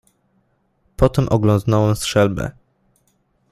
"Potem 0.97 1.27
oglądnąłem 1.29 1.95
strzelbę." 1.95 2.51